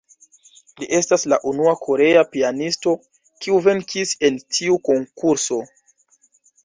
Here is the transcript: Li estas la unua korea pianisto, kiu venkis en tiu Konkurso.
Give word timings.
Li 0.83 0.87
estas 0.99 1.25
la 1.33 1.37
unua 1.51 1.73
korea 1.81 2.23
pianisto, 2.35 2.95
kiu 3.45 3.59
venkis 3.67 4.15
en 4.31 4.41
tiu 4.57 4.79
Konkurso. 4.91 5.61